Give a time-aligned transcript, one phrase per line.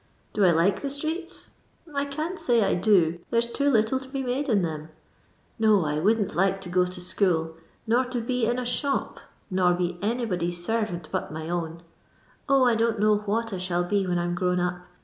[0.33, 1.51] Do I like the streeUl
[1.93, 4.89] I can't my I do, there's too little to be made in them.
[5.59, 7.53] No, I wouldtCt like to go to ickool,
[7.85, 9.19] nor to be in a shop,
[9.51, 11.81] nor be anybody*s tenfant but my oipa.
[12.49, 14.81] 0, 1 don't know what I shall be when I 'm grown up.